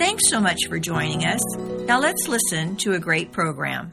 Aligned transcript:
Thanks 0.00 0.30
so 0.30 0.40
much 0.40 0.66
for 0.66 0.78
joining 0.78 1.26
us. 1.26 1.42
Now 1.84 2.00
let's 2.00 2.26
listen 2.26 2.74
to 2.76 2.94
a 2.94 2.98
great 2.98 3.32
program. 3.32 3.92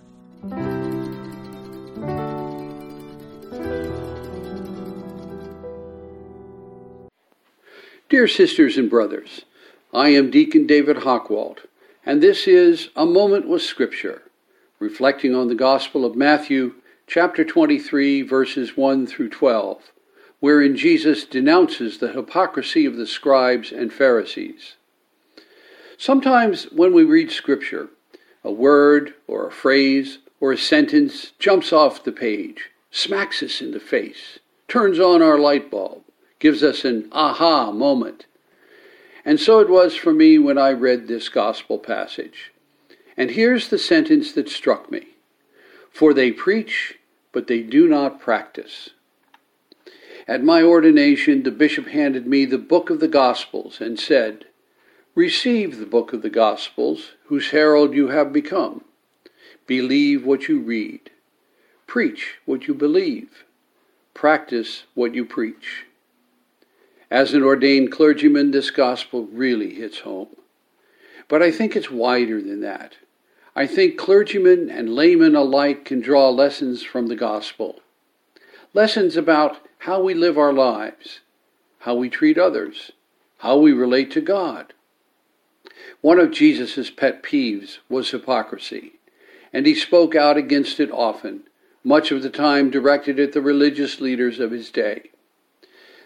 Dear 8.07 8.30
sisters 8.30 8.77
and 8.77 8.89
brothers, 8.89 9.41
I 9.93 10.07
am 10.07 10.31
Deacon 10.31 10.66
David 10.66 10.95
Hockwalt, 10.95 11.66
and 12.05 12.23
this 12.23 12.47
is 12.47 12.88
A 12.95 13.05
Moment 13.05 13.49
with 13.49 13.61
Scripture, 13.61 14.21
reflecting 14.80 15.35
on 15.35 15.49
the 15.49 15.55
Gospel 15.55 16.05
of 16.05 16.16
Matthew, 16.16 16.75
chapter 17.05 17.44
23, 17.44 18.21
verses 18.21 18.77
1 18.77 19.08
through 19.08 19.31
12, 19.31 19.91
wherein 20.39 20.77
Jesus 20.77 21.25
denounces 21.25 21.97
the 21.97 22.13
hypocrisy 22.13 22.85
of 22.85 22.95
the 22.95 23.08
scribes 23.08 23.73
and 23.73 23.91
Pharisees. 23.91 24.77
Sometimes 25.98 26.66
when 26.72 26.94
we 26.94 27.03
read 27.03 27.31
Scripture, 27.31 27.90
a 28.44 28.52
word 28.52 29.16
or 29.28 29.48
a 29.48 29.52
phrase 29.52 30.20
or 30.40 30.52
a 30.52 30.58
sentence 30.58 31.31
jumps 31.40 31.73
off 31.73 32.03
the 32.03 32.12
page, 32.12 32.70
smacks 32.92 33.42
us 33.42 33.62
in 33.62 33.72
the 33.72 33.80
face, 33.80 34.38
turns 34.68 35.00
on 35.00 35.23
our 35.23 35.40
light 35.40 35.72
bulb, 35.72 36.03
gives 36.40 36.62
us 36.62 36.86
an 36.86 37.09
aha 37.12 37.72
moment. 37.72 38.28
And 39.25 39.40
so 39.40 39.59
it 39.59 39.70
was 39.70 39.95
for 39.95 40.14
me 40.14 40.38
when 40.38 40.58
I 40.58 40.72
read 40.72 41.08
this 41.08 41.30
gospel 41.30 41.80
passage. 41.80 42.53
And 43.18 43.31
here's 43.31 43.70
the 43.70 43.80
sentence 43.80 44.31
that 44.34 44.50
struck 44.50 44.92
me 44.92 45.08
For 45.90 46.14
they 46.14 46.31
preach, 46.31 47.00
but 47.31 47.48
they 47.48 47.64
do 47.64 47.88
not 47.88 48.20
practice. 48.20 48.92
At 50.28 50.44
my 50.44 50.62
ordination, 50.62 51.42
the 51.42 51.52
bishop 51.52 51.88
handed 51.88 52.28
me 52.28 52.45
the 52.45 52.58
book 52.58 52.90
of 52.90 53.00
the 53.00 53.08
Gospels 53.08 53.81
and 53.81 54.00
said, 54.00 54.45
Receive 55.17 55.79
the 55.79 55.87
book 55.87 56.13
of 56.13 56.21
the 56.21 56.29
Gospels, 56.29 57.13
whose 57.25 57.49
herald 57.49 57.95
you 57.95 58.09
have 58.09 58.31
become. 58.31 58.83
Believe 59.65 60.23
what 60.23 60.47
you 60.47 60.59
read. 60.59 61.09
Preach 61.87 62.35
what 62.45 62.67
you 62.67 62.75
believe. 62.75 63.43
Practice 64.13 64.83
what 64.93 65.15
you 65.15 65.25
preach. 65.25 65.88
As 67.09 67.33
an 67.33 67.41
ordained 67.41 67.91
clergyman, 67.91 68.51
this 68.51 68.69
gospel 68.69 69.25
really 69.31 69.73
hits 69.73 70.01
home. 70.01 70.27
But 71.27 71.41
I 71.41 71.49
think 71.49 71.75
it's 71.75 71.89
wider 71.89 72.39
than 72.39 72.61
that. 72.61 72.97
I 73.55 73.65
think 73.65 73.97
clergymen 73.97 74.69
and 74.69 74.93
laymen 74.93 75.35
alike 75.35 75.83
can 75.83 75.99
draw 75.99 76.29
lessons 76.29 76.83
from 76.83 77.07
the 77.07 77.15
gospel. 77.15 77.79
Lessons 78.75 79.17
about 79.17 79.65
how 79.79 79.99
we 79.99 80.13
live 80.13 80.38
our 80.38 80.53
lives, 80.53 81.21
how 81.79 81.95
we 81.95 82.07
treat 82.07 82.38
others, 82.38 82.91
how 83.39 83.57
we 83.57 83.71
relate 83.71 84.11
to 84.11 84.21
God, 84.21 84.73
one 86.02 86.20
of 86.20 86.31
Jesus' 86.31 86.89
pet 86.89 87.23
peeves 87.23 87.80
was 87.89 88.11
hypocrisy, 88.11 88.94
and 89.53 89.66
he 89.66 89.75
spoke 89.75 90.16
out 90.16 90.38
against 90.38 90.79
it 90.79 90.91
often, 90.91 91.44
much 91.84 92.12
of 92.12 92.22
the 92.22 92.29
time 92.29 92.69
directed 92.69 93.19
at 93.19 93.34
the 93.34 93.41
religious 93.41 94.01
leaders 94.01 94.40
of 94.40 94.51
his 94.51 94.69
day. 94.69 95.12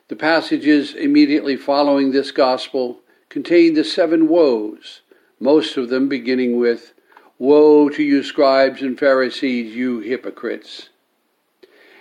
The 0.07 0.16
passages 0.16 0.94
immediately 0.94 1.56
following 1.56 2.12
this 2.12 2.31
gospel 2.31 3.00
contain 3.29 3.73
the 3.73 3.84
seven 3.84 4.28
woes, 4.28 5.01
most 5.40 5.78
of 5.78 5.90
them 5.90 6.09
beginning 6.09 6.57
with, 6.57 6.94
Woe 7.40 7.90
to 7.90 8.03
you, 8.03 8.22
scribes 8.22 8.81
and 8.81 9.00
Pharisees, 9.00 9.75
you 9.75 10.00
hypocrites! 10.00 10.90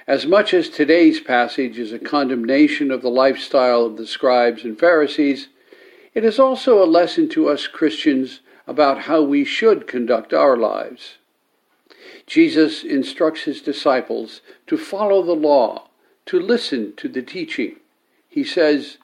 As 0.07 0.27
much 0.27 0.53
as 0.53 0.69
today's 0.69 1.21
passage 1.21 1.79
is 1.79 1.93
a 1.93 1.99
condemnation 1.99 2.91
of 2.91 3.01
the 3.01 3.11
lifestyle 3.11 3.87
of 3.87 3.97
the 3.97 4.07
scribes 4.07 4.65
and 4.65 4.79
Pharisees, 4.79 5.47
it 6.15 6.25
is 6.25 6.39
also 6.39 6.83
a 6.83 6.87
lesson 6.87 7.29
to 7.31 7.49
us 7.49 7.67
Christians 7.67 8.41
about 8.67 9.03
how 9.03 9.23
we 9.23 9.45
should 9.45 9.87
conduct 9.87 10.33
our 10.33 10.57
lives. 10.57 11.19
Jesus 12.27 12.85
instructs 12.85 13.43
his 13.43 13.61
disciples 13.61 14.41
to 14.67 14.77
follow 14.77 15.23
the 15.23 15.35
law, 15.35 15.89
to 16.27 16.39
listen 16.39 16.95
to 16.97 17.09
the 17.09 17.23
teaching. 17.23 17.77
He 18.29 18.45
says, 18.45 18.99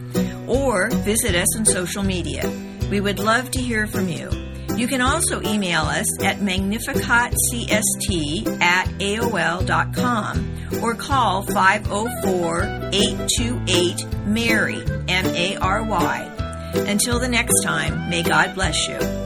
or 0.48 0.90
visit 0.90 1.34
us 1.34 1.56
on 1.56 1.64
social 1.64 2.02
media. 2.02 2.50
We 2.90 3.00
would 3.00 3.18
love 3.18 3.50
to 3.52 3.60
hear 3.60 3.86
from 3.86 4.08
you. 4.08 4.30
You 4.76 4.88
can 4.88 5.00
also 5.00 5.42
email 5.42 5.82
us 5.82 6.22
at 6.22 6.38
magnificatcst 6.38 7.70
at 8.60 8.86
AOL.com 8.88 10.52
or 10.82 10.94
call 10.94 11.42
504 11.42 12.62
828 12.92 14.26
MARY, 14.26 14.82
M 15.08 15.26
A 15.26 15.56
R 15.56 15.82
Y. 15.84 16.28
Until 16.74 17.18
the 17.18 17.28
next 17.28 17.62
time, 17.62 18.08
may 18.08 18.22
God 18.22 18.54
bless 18.54 18.88
you. 18.88 19.21